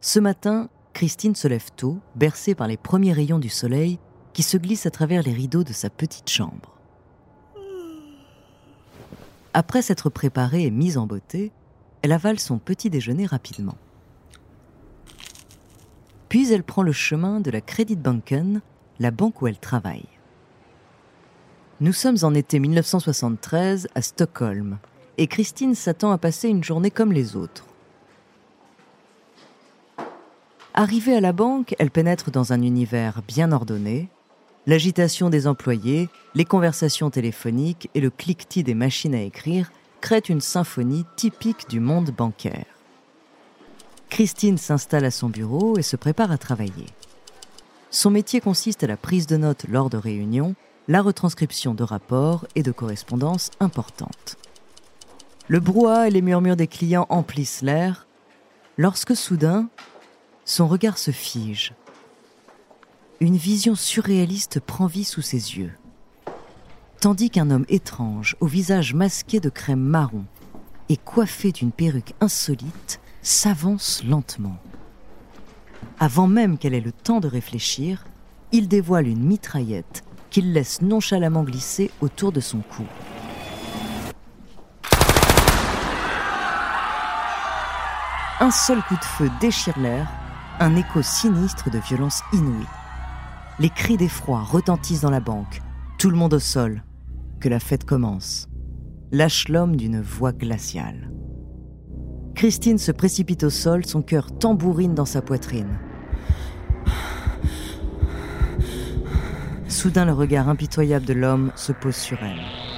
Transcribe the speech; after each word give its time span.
Ce 0.00 0.18
matin, 0.18 0.70
Christine 0.94 1.34
se 1.34 1.46
lève 1.46 1.70
tôt, 1.76 1.98
bercée 2.14 2.54
par 2.54 2.66
les 2.66 2.78
premiers 2.78 3.12
rayons 3.12 3.38
du 3.38 3.50
soleil 3.50 3.98
qui 4.32 4.42
se 4.42 4.56
glissent 4.56 4.86
à 4.86 4.90
travers 4.90 5.22
les 5.22 5.32
rideaux 5.32 5.64
de 5.64 5.74
sa 5.74 5.90
petite 5.90 6.30
chambre. 6.30 6.74
Après 9.52 9.82
s'être 9.82 10.08
préparée 10.08 10.64
et 10.64 10.70
mise 10.70 10.96
en 10.96 11.06
beauté, 11.06 11.52
elle 12.02 12.12
avale 12.12 12.40
son 12.40 12.58
petit 12.58 12.88
déjeuner 12.88 13.26
rapidement. 13.26 13.76
Puis 16.30 16.50
elle 16.50 16.62
prend 16.62 16.82
le 16.82 16.92
chemin 16.92 17.40
de 17.40 17.50
la 17.50 17.60
Credit 17.60 17.96
Banken, 17.96 18.62
la 19.00 19.10
banque 19.10 19.42
où 19.42 19.48
elle 19.48 19.58
travaille. 19.58 20.06
Nous 21.80 21.92
sommes 21.92 22.18
en 22.22 22.32
été 22.34 22.58
1973 22.58 23.88
à 23.94 24.00
Stockholm 24.00 24.78
et 25.18 25.26
Christine 25.26 25.74
s'attend 25.74 26.12
à 26.12 26.18
passer 26.18 26.48
une 26.48 26.64
journée 26.64 26.90
comme 26.90 27.12
les 27.12 27.36
autres. 27.36 27.69
Arrivée 30.80 31.14
à 31.14 31.20
la 31.20 31.34
banque, 31.34 31.76
elle 31.78 31.90
pénètre 31.90 32.30
dans 32.30 32.54
un 32.54 32.62
univers 32.62 33.20
bien 33.28 33.52
ordonné. 33.52 34.08
L'agitation 34.66 35.28
des 35.28 35.46
employés, 35.46 36.08
les 36.34 36.46
conversations 36.46 37.10
téléphoniques 37.10 37.90
et 37.94 38.00
le 38.00 38.08
cliquetis 38.08 38.62
des 38.62 38.72
machines 38.72 39.14
à 39.14 39.20
écrire 39.20 39.72
créent 40.00 40.20
une 40.20 40.40
symphonie 40.40 41.04
typique 41.16 41.68
du 41.68 41.80
monde 41.80 42.10
bancaire. 42.16 42.64
Christine 44.08 44.56
s'installe 44.56 45.04
à 45.04 45.10
son 45.10 45.28
bureau 45.28 45.76
et 45.76 45.82
se 45.82 45.96
prépare 45.96 46.32
à 46.32 46.38
travailler. 46.38 46.86
Son 47.90 48.08
métier 48.08 48.40
consiste 48.40 48.82
à 48.82 48.86
la 48.86 48.96
prise 48.96 49.26
de 49.26 49.36
notes 49.36 49.66
lors 49.68 49.90
de 49.90 49.98
réunions, 49.98 50.54
la 50.88 51.02
retranscription 51.02 51.74
de 51.74 51.84
rapports 51.84 52.46
et 52.54 52.62
de 52.62 52.72
correspondances 52.72 53.50
importantes. 53.60 54.38
Le 55.46 55.60
brouhaha 55.60 56.08
et 56.08 56.10
les 56.10 56.22
murmures 56.22 56.56
des 56.56 56.68
clients 56.68 57.06
emplissent 57.10 57.60
l'air, 57.60 58.06
lorsque 58.78 59.14
soudain, 59.14 59.68
son 60.50 60.66
regard 60.66 60.98
se 60.98 61.12
fige. 61.12 61.74
Une 63.20 63.36
vision 63.36 63.76
surréaliste 63.76 64.58
prend 64.58 64.86
vie 64.86 65.04
sous 65.04 65.22
ses 65.22 65.56
yeux. 65.56 65.70
Tandis 67.00 67.30
qu'un 67.30 67.52
homme 67.52 67.66
étrange, 67.68 68.34
au 68.40 68.46
visage 68.48 68.92
masqué 68.92 69.38
de 69.38 69.48
crème 69.48 69.78
marron 69.78 70.24
et 70.88 70.96
coiffé 70.96 71.52
d'une 71.52 71.70
perruque 71.70 72.14
insolite, 72.20 73.00
s'avance 73.22 74.02
lentement. 74.02 74.56
Avant 76.00 76.26
même 76.26 76.58
qu'elle 76.58 76.74
ait 76.74 76.80
le 76.80 76.90
temps 76.90 77.20
de 77.20 77.28
réfléchir, 77.28 78.04
il 78.50 78.66
dévoile 78.66 79.06
une 79.06 79.22
mitraillette 79.22 80.02
qu'il 80.30 80.52
laisse 80.52 80.82
nonchalamment 80.82 81.44
glisser 81.44 81.92
autour 82.00 82.32
de 82.32 82.40
son 82.40 82.58
cou. 82.58 82.82
Un 88.40 88.50
seul 88.50 88.82
coup 88.82 88.96
de 88.96 89.04
feu 89.04 89.30
déchire 89.40 89.78
l'air 89.78 90.19
un 90.60 90.76
écho 90.76 91.00
sinistre 91.00 91.70
de 91.70 91.78
violence 91.78 92.20
inouïe. 92.34 92.66
Les 93.58 93.70
cris 93.70 93.96
d'effroi 93.96 94.42
retentissent 94.42 95.00
dans 95.00 95.10
la 95.10 95.20
banque. 95.20 95.62
Tout 95.98 96.10
le 96.10 96.16
monde 96.16 96.34
au 96.34 96.38
sol. 96.38 96.84
Que 97.40 97.48
la 97.48 97.58
fête 97.58 97.84
commence. 97.84 98.46
Lâche 99.10 99.48
l'homme 99.48 99.76
d'une 99.76 100.02
voix 100.02 100.32
glaciale. 100.32 101.10
Christine 102.34 102.78
se 102.78 102.92
précipite 102.92 103.42
au 103.42 103.50
sol, 103.50 103.86
son 103.86 104.02
cœur 104.02 104.36
tambourine 104.38 104.94
dans 104.94 105.06
sa 105.06 105.22
poitrine. 105.22 105.78
Soudain, 109.66 110.04
le 110.04 110.12
regard 110.12 110.50
impitoyable 110.50 111.06
de 111.06 111.14
l'homme 111.14 111.52
se 111.56 111.72
pose 111.72 111.96
sur 111.96 112.22
elle. 112.22 112.69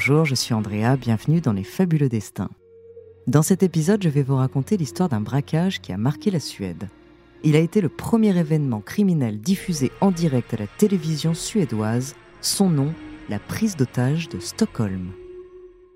Bonjour, 0.00 0.24
je 0.24 0.36
suis 0.36 0.54
Andrea, 0.54 0.96
bienvenue 0.96 1.40
dans 1.40 1.52
Les 1.52 1.64
Fabuleux 1.64 2.08
Destins. 2.08 2.50
Dans 3.26 3.42
cet 3.42 3.64
épisode, 3.64 4.00
je 4.00 4.08
vais 4.08 4.22
vous 4.22 4.36
raconter 4.36 4.76
l'histoire 4.76 5.08
d'un 5.08 5.20
braquage 5.20 5.80
qui 5.80 5.92
a 5.92 5.96
marqué 5.96 6.30
la 6.30 6.38
Suède. 6.38 6.88
Il 7.42 7.56
a 7.56 7.58
été 7.58 7.80
le 7.80 7.88
premier 7.88 8.38
événement 8.38 8.80
criminel 8.80 9.40
diffusé 9.40 9.90
en 10.00 10.12
direct 10.12 10.54
à 10.54 10.58
la 10.58 10.68
télévision 10.68 11.34
suédoise, 11.34 12.14
son 12.40 12.70
nom, 12.70 12.94
la 13.28 13.40
prise 13.40 13.74
d'otage 13.74 14.28
de 14.28 14.38
Stockholm. 14.38 15.10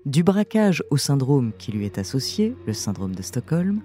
Du 0.05 0.21
braquage 0.21 0.83
au 0.89 0.97
syndrome 0.97 1.53
qui 1.57 1.71
lui 1.71 1.85
est 1.85 1.97
associé, 1.97 2.57
le 2.67 2.73
syndrome 2.73 3.15
de 3.15 3.21
Stockholm, 3.21 3.79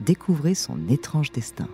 découvrez 0.00 0.54
son 0.54 0.88
étrange 0.88 1.30
destin. 1.30 1.68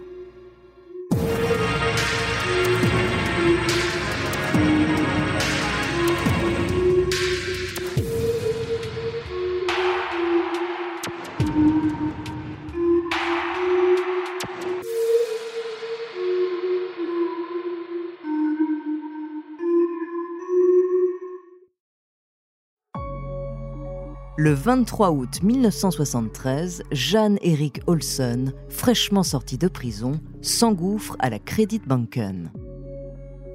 Le 24.44 24.52
23 24.52 25.10
août 25.12 25.42
1973, 25.42 26.82
Jan-Erik 26.92 27.80
Olsen, 27.86 28.52
fraîchement 28.68 29.22
sorti 29.22 29.56
de 29.56 29.68
prison, 29.68 30.20
s'engouffre 30.42 31.16
à 31.18 31.30
la 31.30 31.38
Credit 31.38 31.80
Banken. 31.86 32.52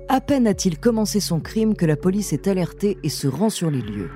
À 0.07 0.19
peine 0.19 0.47
a-t-il 0.47 0.79
commencé 0.79 1.19
son 1.19 1.41
crime 1.41 1.75
que 1.75 1.85
la 1.85 1.95
police 1.95 2.33
est 2.33 2.47
alertée 2.47 2.97
et 3.03 3.09
se 3.09 3.27
rend 3.27 3.51
sur 3.51 3.69
les 3.69 3.83
lieux. 3.83 4.09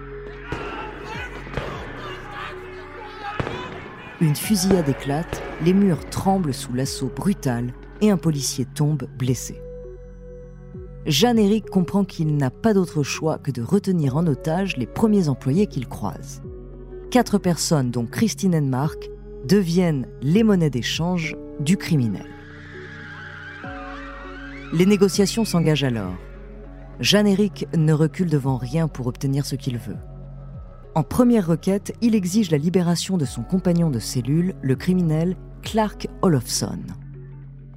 Une 4.19 4.35
fusillade 4.35 4.89
éclate, 4.89 5.43
les 5.63 5.73
murs 5.73 6.09
tremblent 6.09 6.55
sous 6.55 6.73
l'assaut 6.73 7.11
brutal 7.15 7.71
et 8.01 8.09
un 8.09 8.17
policier 8.17 8.65
tombe 8.65 9.03
blessé. 9.19 9.61
Jeanne-Éric 11.05 11.69
comprend 11.69 12.03
qu'il 12.03 12.35
n'a 12.35 12.49
pas 12.49 12.73
d'autre 12.73 13.03
choix 13.03 13.37
que 13.37 13.51
de 13.51 13.61
retenir 13.61 14.17
en 14.17 14.25
otage 14.25 14.75
les 14.77 14.87
premiers 14.87 15.29
employés 15.29 15.67
qu'il 15.67 15.87
croise. 15.87 16.41
Quatre 17.13 17.37
personnes, 17.37 17.91
dont 17.91 18.07
Christine 18.07 18.55
Enmark, 18.55 19.11
deviennent 19.45 20.07
les 20.23 20.41
monnaies 20.41 20.71
d'échange 20.71 21.35
du 21.59 21.77
criminel. 21.77 22.25
Les 24.73 24.87
négociations 24.87 25.45
s'engagent 25.45 25.83
alors. 25.83 26.15
Jeanne-Éric 26.99 27.67
ne 27.77 27.93
recule 27.93 28.31
devant 28.31 28.57
rien 28.57 28.87
pour 28.87 29.05
obtenir 29.05 29.45
ce 29.45 29.55
qu'il 29.55 29.77
veut. 29.77 29.99
En 30.95 31.03
première 31.03 31.45
requête, 31.45 31.93
il 32.01 32.15
exige 32.15 32.49
la 32.49 32.57
libération 32.57 33.15
de 33.15 33.25
son 33.25 33.43
compagnon 33.43 33.91
de 33.91 33.99
cellule, 33.99 34.55
le 34.63 34.75
criminel 34.75 35.37
Clark 35.61 36.07
Olofsson 36.23 36.79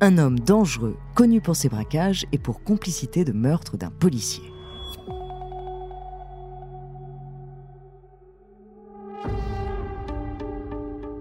un 0.01 0.19
homme 0.19 0.39
dangereux 0.39 0.97
connu 1.15 1.41
pour 1.41 1.57
ses 1.57 1.71
braquages 1.71 2.27
et 2.33 2.39
pour 2.39 2.63
complicité 2.63 3.25
de 3.25 3.33
meurtre 3.33 3.79
d'un 3.79 3.91
policier. 3.91 4.45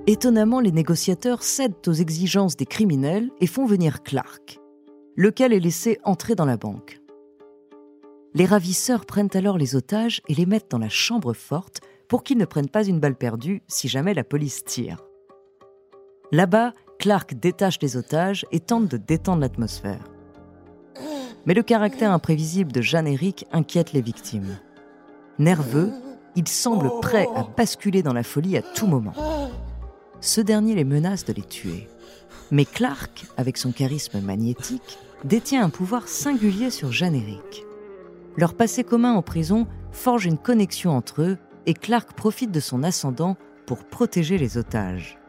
Étonnamment, 0.08 0.60
les 0.60 0.72
négociateurs 0.72 1.42
cèdent 1.42 1.88
aux 1.88 1.94
exigences 1.94 2.56
des 2.56 2.68
criminels 2.68 3.32
et 3.40 3.48
font 3.48 3.66
venir 3.66 4.04
Clark, 4.04 4.60
lequel 5.16 5.52
est 5.52 5.60
laissé 5.60 5.98
entrer 6.04 6.36
dans 6.36 6.46
la 6.46 6.58
banque. 6.58 7.02
Les 8.36 8.46
ravisseurs 8.46 9.08
prennent 9.08 9.32
alors 9.34 9.58
les 9.58 9.76
otages 9.76 10.22
et 10.28 10.36
les 10.36 10.46
mettent 10.46 10.70
dans 10.70 10.78
la 10.78 10.90
chambre 10.90 11.34
forte 11.34 11.80
pour 12.08 12.24
qu'ils 12.24 12.38
ne 12.38 12.46
prennent 12.46 12.70
pas 12.70 12.86
une 12.86 13.00
balle 13.00 13.16
perdue 13.16 13.64
si 13.68 13.88
jamais 13.88 14.14
la 14.14 14.24
police 14.24 14.64
tire. 14.64 15.04
Là-bas, 16.32 16.74
Clark 17.00 17.34
détache 17.34 17.80
les 17.82 17.98
otages 17.98 18.46
et 18.52 18.60
tente 18.60 18.88
de 18.88 18.98
détendre 18.98 19.42
l'atmosphère. 19.42 20.04
Mais 21.48 21.56
le 21.56 21.64
caractère 21.64 22.12
imprévisible 22.12 22.72
de 22.72 22.82
Jeanne-Éric 22.82 23.48
inquiète 23.52 23.92
les 23.92 24.02
victimes. 24.02 24.60
Nerveux, 25.40 25.92
il 26.36 26.48
semble 26.48 26.92
prêt 27.02 27.28
à 27.36 27.44
basculer 27.58 28.04
dans 28.04 28.14
la 28.14 28.24
folie 28.24 28.58
à 28.58 28.62
tout 28.62 28.86
moment. 28.86 29.14
Ce 30.26 30.42
dernier 30.42 30.74
les 30.74 30.86
menace 30.86 31.24
de 31.24 31.34
les 31.34 31.44
tuer. 31.44 31.88
Mais 32.50 32.66
Clark, 32.66 33.28
avec 33.38 33.60
son 33.60 33.72
charisme 33.72 34.20
magnétique, 34.22 34.98
détient 35.24 35.64
un 35.64 35.70
pouvoir 35.70 36.08
singulier 36.08 36.72
sur 36.72 36.92
Jeanne-Éric. 36.92 37.64
Leur 38.36 38.56
passé 38.56 38.84
commun 38.84 39.14
en 39.14 39.22
prison 39.22 39.68
forge 39.92 40.26
une 40.26 40.40
connexion 40.40 40.98
entre 40.98 41.22
eux 41.22 41.38
et 41.68 41.76
Clark 41.76 42.14
profite 42.14 42.50
de 42.50 42.60
son 42.60 42.82
ascendant 42.82 43.38
pour 43.68 43.86
protéger 43.86 44.40
les 44.40 44.58
otages. 44.58 45.20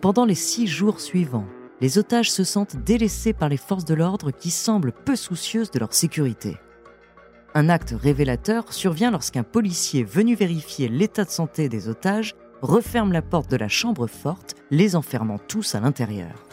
Pendant 0.00 0.24
les 0.24 0.34
six 0.34 0.66
jours 0.66 0.98
suivants, 0.98 1.46
les 1.82 1.98
otages 1.98 2.32
se 2.32 2.44
sentent 2.44 2.76
délaissés 2.76 3.34
par 3.34 3.50
les 3.50 3.58
forces 3.58 3.84
de 3.84 3.94
l'ordre 3.94 4.30
qui 4.30 4.50
semblent 4.50 4.94
peu 5.04 5.16
soucieuses 5.16 5.70
de 5.70 5.80
leur 5.80 5.92
sécurité. 5.92 6.56
Un 7.52 7.68
acte 7.68 7.94
révélateur 7.94 8.72
survient 8.72 9.10
lorsqu'un 9.10 9.42
policier 9.42 10.02
venu 10.02 10.34
vérifier 10.34 10.88
l'état 10.88 11.26
de 11.26 11.30
santé 11.30 11.68
des 11.68 11.90
otages 11.90 12.34
referme 12.62 13.12
la 13.12 13.22
porte 13.22 13.50
de 13.50 13.56
la 13.56 13.68
chambre 13.68 14.06
forte, 14.06 14.54
les 14.70 14.96
enfermant 14.96 15.38
tous 15.38 15.74
à 15.74 15.80
l'intérieur. 15.80 16.46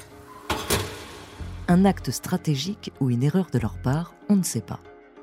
Un 1.68 1.86
acte 1.86 2.12
stratégique 2.12 2.92
ou 3.02 3.10
une 3.10 3.24
erreur 3.24 3.48
de 3.52 3.60
leur 3.60 3.78
part, 3.82 4.14
on 4.30 4.36
ne 4.36 4.44
sait 4.44 4.62
pas. 4.62 4.80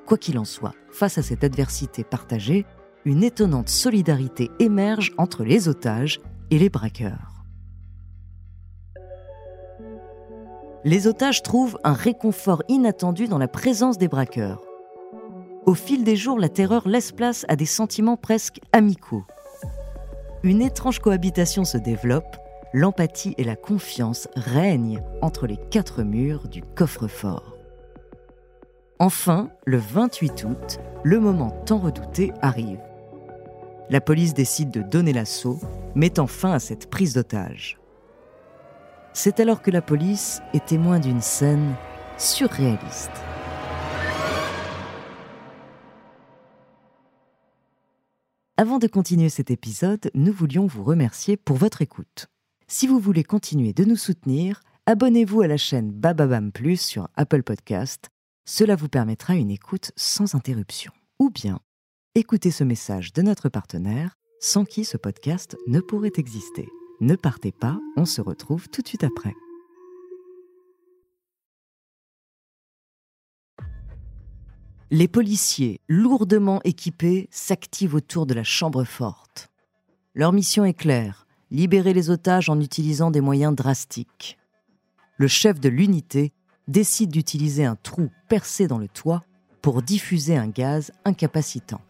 Quoi 0.06 0.18
qu'il 0.18 0.38
en 0.38 0.44
soit, 0.44 0.74
face 0.90 1.16
à 1.16 1.22
cette 1.22 1.44
adversité 1.44 2.04
partagée, 2.04 2.66
une 3.06 3.22
étonnante 3.22 3.68
solidarité 3.68 4.50
émerge 4.58 5.12
entre 5.16 5.44
les 5.44 5.68
otages 5.68 6.20
et 6.50 6.58
les 6.58 6.68
braqueurs. 6.68 7.44
Les 10.84 11.06
otages 11.06 11.42
trouvent 11.42 11.78
un 11.82 11.94
réconfort 11.94 12.62
inattendu 12.68 13.26
dans 13.26 13.38
la 13.38 13.48
présence 13.48 13.96
des 13.96 14.08
braqueurs. 14.08 14.60
Au 15.64 15.72
fil 15.72 16.04
des 16.04 16.16
jours, 16.16 16.38
la 16.38 16.50
terreur 16.50 16.86
laisse 16.86 17.10
place 17.10 17.46
à 17.48 17.56
des 17.56 17.64
sentiments 17.64 18.18
presque 18.18 18.60
amicaux. 18.72 19.24
Une 20.44 20.60
étrange 20.60 20.98
cohabitation 20.98 21.64
se 21.64 21.78
développe, 21.78 22.36
l'empathie 22.74 23.34
et 23.38 23.44
la 23.44 23.56
confiance 23.56 24.28
règnent 24.36 25.02
entre 25.22 25.46
les 25.46 25.56
quatre 25.56 26.02
murs 26.02 26.48
du 26.48 26.62
coffre-fort. 26.62 27.56
Enfin, 28.98 29.48
le 29.64 29.78
28 29.78 30.44
août, 30.44 30.80
le 31.02 31.18
moment 31.18 31.50
tant 31.64 31.78
redouté 31.78 32.34
arrive. 32.42 32.82
La 33.88 34.02
police 34.02 34.34
décide 34.34 34.70
de 34.70 34.82
donner 34.82 35.14
l'assaut, 35.14 35.58
mettant 35.94 36.26
fin 36.26 36.52
à 36.52 36.58
cette 36.58 36.90
prise 36.90 37.14
d'otage. 37.14 37.78
C'est 39.14 39.40
alors 39.40 39.62
que 39.62 39.70
la 39.70 39.80
police 39.80 40.42
est 40.52 40.66
témoin 40.66 40.98
d'une 41.00 41.22
scène 41.22 41.74
surréaliste. 42.18 43.12
Avant 48.56 48.78
de 48.78 48.86
continuer 48.86 49.30
cet 49.30 49.50
épisode, 49.50 50.12
nous 50.14 50.32
voulions 50.32 50.66
vous 50.66 50.84
remercier 50.84 51.36
pour 51.36 51.56
votre 51.56 51.82
écoute. 51.82 52.28
Si 52.68 52.86
vous 52.86 53.00
voulez 53.00 53.24
continuer 53.24 53.72
de 53.72 53.84
nous 53.84 53.96
soutenir, 53.96 54.60
abonnez-vous 54.86 55.40
à 55.40 55.48
la 55.48 55.56
chaîne 55.56 55.90
Bababam 55.90 56.52
Plus 56.52 56.80
sur 56.80 57.08
Apple 57.16 57.42
Podcast. 57.42 58.10
Cela 58.44 58.76
vous 58.76 58.88
permettra 58.88 59.34
une 59.34 59.50
écoute 59.50 59.90
sans 59.96 60.36
interruption. 60.36 60.92
Ou 61.18 61.30
bien, 61.30 61.58
écoutez 62.14 62.52
ce 62.52 62.62
message 62.62 63.12
de 63.12 63.22
notre 63.22 63.48
partenaire, 63.48 64.14
sans 64.38 64.64
qui 64.64 64.84
ce 64.84 64.96
podcast 64.96 65.56
ne 65.66 65.80
pourrait 65.80 66.12
exister. 66.16 66.68
Ne 67.00 67.16
partez 67.16 67.50
pas, 67.50 67.80
on 67.96 68.04
se 68.04 68.20
retrouve 68.20 68.68
tout 68.68 68.82
de 68.82 68.88
suite 68.88 69.02
après. 69.02 69.34
Les 74.96 75.08
policiers, 75.08 75.80
lourdement 75.88 76.60
équipés, 76.62 77.26
s'activent 77.32 77.96
autour 77.96 78.26
de 78.26 78.34
la 78.34 78.44
chambre 78.44 78.84
forte. 78.84 79.50
Leur 80.14 80.32
mission 80.32 80.64
est 80.64 80.72
claire, 80.72 81.26
libérer 81.50 81.92
les 81.92 82.10
otages 82.10 82.48
en 82.48 82.60
utilisant 82.60 83.10
des 83.10 83.20
moyens 83.20 83.56
drastiques. 83.56 84.38
Le 85.16 85.26
chef 85.26 85.58
de 85.58 85.68
l'unité 85.68 86.32
décide 86.68 87.10
d'utiliser 87.10 87.64
un 87.64 87.74
trou 87.74 88.08
percé 88.28 88.68
dans 88.68 88.78
le 88.78 88.86
toit 88.86 89.24
pour 89.62 89.82
diffuser 89.82 90.36
un 90.36 90.46
gaz 90.46 90.92
incapacitant. 91.04 91.80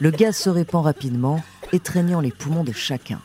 Le 0.00 0.10
gaz 0.10 0.38
se 0.38 0.48
répand 0.48 0.82
rapidement, 0.82 1.42
étreignant 1.72 2.22
les 2.22 2.32
poumons 2.32 2.64
de 2.64 2.72
chacun. 2.72 3.20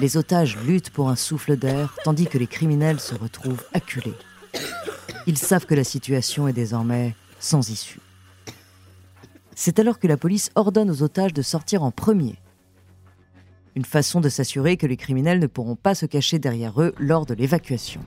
Les 0.00 0.16
otages 0.16 0.56
luttent 0.64 0.88
pour 0.88 1.10
un 1.10 1.16
souffle 1.16 1.58
d'air, 1.58 1.98
tandis 2.02 2.28
que 2.28 2.38
les 2.38 2.46
criminels 2.46 2.98
se 2.98 3.14
retrouvent 3.14 3.66
acculés. 3.74 4.16
Ils 5.26 5.36
savent 5.36 5.66
que 5.66 5.74
la 5.74 5.84
situation 5.84 6.48
est 6.48 6.54
désormais 6.54 7.14
sans 7.42 7.70
issue. 7.70 8.00
C'est 9.54 9.78
alors 9.78 9.98
que 9.98 10.06
la 10.06 10.16
police 10.16 10.50
ordonne 10.54 10.90
aux 10.90 11.02
otages 11.02 11.34
de 11.34 11.42
sortir 11.42 11.82
en 11.82 11.90
premier. 11.90 12.36
Une 13.74 13.84
façon 13.84 14.20
de 14.20 14.28
s'assurer 14.28 14.76
que 14.76 14.86
les 14.86 14.96
criminels 14.96 15.40
ne 15.40 15.46
pourront 15.46 15.76
pas 15.76 15.94
se 15.94 16.06
cacher 16.06 16.38
derrière 16.38 16.80
eux 16.80 16.94
lors 16.98 17.26
de 17.26 17.34
l'évacuation. 17.34 18.00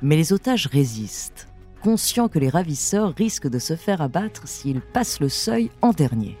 Mais 0.00 0.16
les 0.16 0.32
otages 0.32 0.66
résistent, 0.66 1.48
conscients 1.82 2.28
que 2.28 2.38
les 2.38 2.48
ravisseurs 2.48 3.14
risquent 3.14 3.48
de 3.48 3.58
se 3.58 3.76
faire 3.76 4.02
abattre 4.02 4.48
s'ils 4.48 4.80
passent 4.80 5.20
le 5.20 5.28
seuil 5.28 5.70
en 5.80 5.92
dernier. 5.92 6.36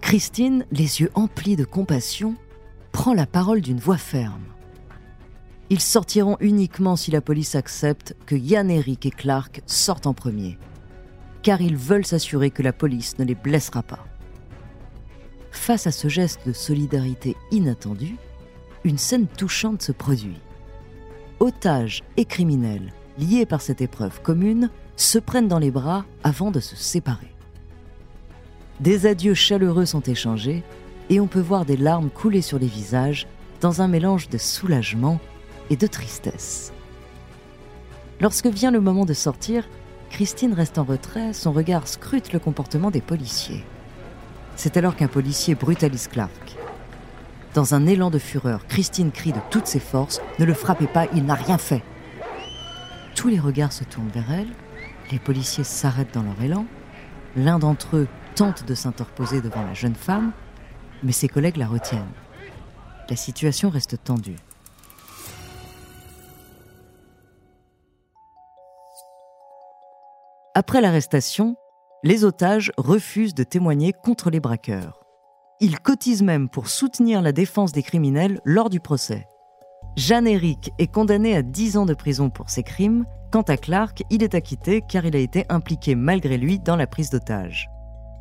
Christine, 0.00 0.64
les 0.70 1.00
yeux 1.00 1.10
emplis 1.14 1.56
de 1.56 1.64
compassion, 1.64 2.36
prend 2.92 3.12
la 3.12 3.26
parole 3.26 3.60
d'une 3.60 3.80
voix 3.80 3.98
ferme. 3.98 4.44
Ils 5.68 5.80
sortiront 5.80 6.36
uniquement 6.40 6.96
si 6.96 7.10
la 7.10 7.20
police 7.20 7.54
accepte 7.54 8.14
que 8.24 8.36
Yann 8.36 8.70
Eric 8.70 9.04
et 9.04 9.10
Clark 9.10 9.62
sortent 9.66 10.06
en 10.06 10.14
premier, 10.14 10.58
car 11.46 11.60
ils 11.60 11.76
veulent 11.76 12.04
s'assurer 12.04 12.50
que 12.50 12.64
la 12.64 12.72
police 12.72 13.20
ne 13.20 13.24
les 13.24 13.36
blessera 13.36 13.84
pas. 13.84 14.04
Face 15.52 15.86
à 15.86 15.92
ce 15.92 16.08
geste 16.08 16.40
de 16.44 16.52
solidarité 16.52 17.36
inattendu, 17.52 18.16
une 18.82 18.98
scène 18.98 19.28
touchante 19.28 19.80
se 19.80 19.92
produit. 19.92 20.40
Otages 21.38 22.02
et 22.16 22.24
criminels, 22.24 22.92
liés 23.16 23.46
par 23.46 23.60
cette 23.60 23.80
épreuve 23.80 24.20
commune, 24.22 24.70
se 24.96 25.20
prennent 25.20 25.46
dans 25.46 25.60
les 25.60 25.70
bras 25.70 26.04
avant 26.24 26.50
de 26.50 26.58
se 26.58 26.74
séparer. 26.74 27.32
Des 28.80 29.06
adieux 29.06 29.34
chaleureux 29.34 29.86
sont 29.86 30.02
échangés 30.02 30.64
et 31.10 31.20
on 31.20 31.28
peut 31.28 31.38
voir 31.38 31.64
des 31.64 31.76
larmes 31.76 32.10
couler 32.10 32.42
sur 32.42 32.58
les 32.58 32.66
visages 32.66 33.28
dans 33.60 33.82
un 33.82 33.86
mélange 33.86 34.28
de 34.30 34.38
soulagement 34.38 35.20
et 35.70 35.76
de 35.76 35.86
tristesse. 35.86 36.72
Lorsque 38.20 38.48
vient 38.48 38.72
le 38.72 38.80
moment 38.80 39.04
de 39.04 39.14
sortir, 39.14 39.68
Christine 40.10 40.54
reste 40.54 40.78
en 40.78 40.84
retrait, 40.84 41.32
son 41.32 41.52
regard 41.52 41.88
scrute 41.88 42.32
le 42.32 42.38
comportement 42.38 42.90
des 42.90 43.00
policiers. 43.00 43.64
C'est 44.56 44.76
alors 44.76 44.96
qu'un 44.96 45.08
policier 45.08 45.54
brutalise 45.54 46.08
Clark. 46.08 46.56
Dans 47.54 47.74
un 47.74 47.86
élan 47.86 48.10
de 48.10 48.18
fureur, 48.18 48.66
Christine 48.66 49.10
crie 49.10 49.32
de 49.32 49.40
toutes 49.50 49.66
ses 49.66 49.80
forces 49.80 50.20
Ne 50.38 50.44
le 50.44 50.54
frappez 50.54 50.86
pas, 50.86 51.06
il 51.14 51.24
n'a 51.24 51.34
rien 51.34 51.58
fait. 51.58 51.82
Tous 53.14 53.28
les 53.28 53.38
regards 53.38 53.72
se 53.72 53.84
tournent 53.84 54.08
vers 54.08 54.30
elle, 54.30 54.48
les 55.10 55.18
policiers 55.18 55.64
s'arrêtent 55.64 56.14
dans 56.14 56.22
leur 56.22 56.40
élan, 56.42 56.66
l'un 57.36 57.58
d'entre 57.58 57.96
eux 57.96 58.08
tente 58.34 58.66
de 58.66 58.74
s'interposer 58.74 59.40
devant 59.40 59.62
la 59.62 59.74
jeune 59.74 59.94
femme, 59.94 60.32
mais 61.02 61.12
ses 61.12 61.28
collègues 61.28 61.56
la 61.56 61.66
retiennent. 61.66 62.04
La 63.08 63.16
situation 63.16 63.70
reste 63.70 64.02
tendue. 64.02 64.36
Après 70.58 70.80
l'arrestation, 70.80 71.54
les 72.02 72.24
otages 72.24 72.72
refusent 72.78 73.34
de 73.34 73.42
témoigner 73.42 73.92
contre 73.92 74.30
les 74.30 74.40
braqueurs. 74.40 75.04
Ils 75.60 75.78
cotisent 75.80 76.22
même 76.22 76.48
pour 76.48 76.68
soutenir 76.68 77.20
la 77.20 77.32
défense 77.32 77.72
des 77.72 77.82
criminels 77.82 78.40
lors 78.46 78.70
du 78.70 78.80
procès. 78.80 79.28
Jeanne 79.98 80.26
Eric 80.26 80.72
est 80.78 80.86
condamné 80.90 81.36
à 81.36 81.42
10 81.42 81.76
ans 81.76 81.84
de 81.84 81.92
prison 81.92 82.30
pour 82.30 82.48
ses 82.48 82.62
crimes. 82.62 83.04
Quant 83.30 83.42
à 83.42 83.58
Clark, 83.58 84.02
il 84.08 84.22
est 84.22 84.34
acquitté 84.34 84.80
car 84.80 85.04
il 85.04 85.14
a 85.14 85.18
été 85.18 85.44
impliqué 85.50 85.94
malgré 85.94 86.38
lui 86.38 86.58
dans 86.58 86.76
la 86.76 86.86
prise 86.86 87.10
d'otages. 87.10 87.68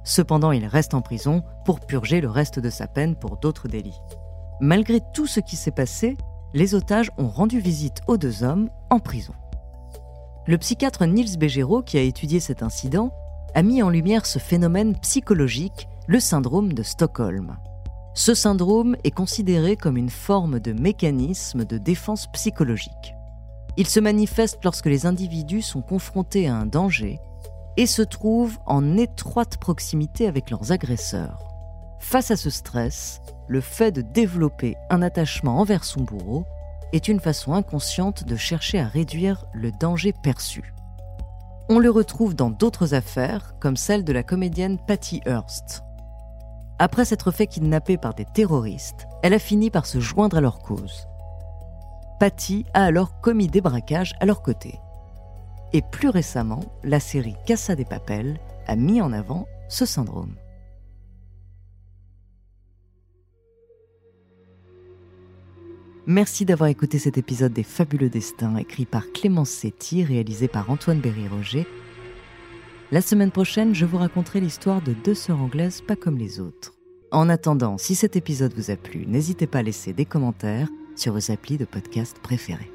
Cependant, 0.04 0.52
il 0.52 0.66
reste 0.66 0.94
en 0.94 1.02
prison 1.02 1.42
pour 1.64 1.80
purger 1.80 2.20
le 2.20 2.30
reste 2.30 2.60
de 2.60 2.70
sa 2.70 2.88
peine 2.88 3.16
pour 3.16 3.38
d'autres 3.38 3.70
délits. 3.70 4.02
Malgré 4.60 5.00
tout 5.14 5.26
ce 5.26 5.40
qui 5.40 5.56
s'est 5.56 5.72
passé, 5.72 6.18
les 6.54 6.76
otages 6.76 7.12
ont 7.18 7.30
rendu 7.30 7.60
visite 7.60 8.02
aux 8.08 8.18
deux 8.18 8.44
hommes 8.44 8.70
en 8.90 9.00
prison. 9.00 9.36
Le 10.48 10.60
psychiatre 10.60 11.08
Niels 11.08 11.40
Begero, 11.40 11.82
qui 11.82 11.98
a 11.98 12.02
étudié 12.02 12.40
cet 12.40 12.62
incident, 12.62 13.12
a 13.56 13.64
mis 13.64 13.82
en 13.82 13.90
lumière 13.90 14.28
ce 14.28 14.38
phénomène 14.38 14.96
psychologique, 15.00 15.88
le 16.06 16.20
syndrome 16.20 16.74
de 16.74 16.84
Stockholm. 16.84 17.58
Ce 18.14 18.36
syndrome 18.36 18.96
est 19.04 19.12
considéré 19.12 19.76
comme 19.76 19.98
une 19.98 20.12
forme 20.12 20.60
de 20.60 20.72
mécanisme 20.72 21.66
de 21.66 21.80
défense 21.80 22.28
psychologique. 22.28 23.16
Il 23.76 23.88
se 23.88 24.00
manifeste 24.00 24.60
lorsque 24.64 24.86
les 24.86 25.08
individus 25.08 25.64
sont 25.64 25.82
confrontés 25.82 26.48
à 26.48 26.56
un 26.56 26.68
danger 26.68 27.20
et 27.76 27.88
se 27.88 28.04
trouvent 28.04 28.60
en 28.68 28.98
étroite 28.98 29.58
proximité 29.58 30.28
avec 30.28 30.52
leurs 30.52 30.72
agresseurs. 30.72 31.40
Face 32.00 32.30
à 32.30 32.36
ce 32.36 32.52
stress, 32.52 33.20
le 33.48 33.62
fait 33.62 33.92
de 33.92 34.02
développer 34.02 34.76
un 34.92 35.02
attachement 35.02 35.60
envers 35.60 35.84
son 35.84 36.02
bourreau 36.02 36.46
est 36.96 37.08
une 37.08 37.20
façon 37.20 37.54
inconsciente 37.54 38.24
de 38.24 38.36
chercher 38.36 38.80
à 38.80 38.88
réduire 38.88 39.46
le 39.54 39.72
danger 39.72 40.14
perçu. 40.14 40.74
On 41.68 41.80
le 41.80 41.90
retrouve 41.90 42.36
dans 42.36 42.50
d'autres 42.50 42.94
affaires, 42.94 43.56
comme 43.60 43.76
celle 43.76 44.04
de 44.04 44.14
la 44.14 44.24
comédienne 44.24 44.78
Patty 44.88 45.22
Hearst. 45.26 45.84
Après 46.80 47.06
s'être 47.06 47.32
fait 47.32 47.48
kidnapper 47.48 47.98
par 47.98 48.14
des 48.14 48.26
terroristes, 48.26 49.08
elle 49.24 49.34
a 49.34 49.40
fini 49.40 49.70
par 49.70 49.86
se 49.86 50.00
joindre 50.00 50.38
à 50.38 50.42
leur 50.42 50.60
cause. 50.60 51.08
Patty 52.20 52.66
a 52.74 52.84
alors 52.84 53.20
commis 53.20 53.48
des 53.48 53.62
braquages 53.62 54.14
à 54.20 54.26
leur 54.26 54.42
côté. 54.42 54.80
Et 55.74 55.82
plus 55.82 56.10
récemment, 56.10 56.62
la 56.84 57.00
série 57.00 57.36
Casa 57.46 57.76
des 57.76 57.86
Papel 57.86 58.40
a 58.68 58.76
mis 58.76 59.02
en 59.02 59.12
avant 59.12 59.48
ce 59.68 59.86
syndrome. 59.86 60.36
Merci 66.08 66.46
d'avoir 66.46 66.70
écouté 66.70 67.00
cet 67.00 67.18
épisode 67.18 67.52
des 67.52 67.64
Fabuleux 67.64 68.10
Destins, 68.10 68.58
écrit 68.58 68.86
par 68.86 69.12
Clémence 69.12 69.50
Setti, 69.50 70.04
réalisé 70.04 70.48
par 70.48 70.70
Antoine 70.70 71.00
Berry-Roger. 71.00 71.66
La 72.92 73.02
semaine 73.02 73.32
prochaine, 73.32 73.74
je 73.74 73.86
vous 73.86 73.98
raconterai 73.98 74.40
l'histoire 74.40 74.84
de 74.84 74.94
deux 74.94 75.16
sœurs 75.16 75.42
anglaises 75.42 75.82
pas 75.82 75.96
comme 75.96 76.20
les 76.20 76.40
autres. 76.40 76.76
En 77.12 77.28
attendant, 77.28 77.80
si 77.80 77.96
cet 77.96 78.16
épisode 78.16 78.54
vous 78.56 78.70
a 78.70 78.76
plu, 78.76 79.08
n'hésitez 79.08 79.48
pas 79.48 79.60
à 79.60 79.64
laisser 79.64 79.94
des 79.94 80.06
commentaires 80.06 80.70
sur 80.96 81.14
vos 81.14 81.32
applis 81.32 81.58
de 81.58 81.66
podcast 81.66 82.20
préférés. 82.22 82.75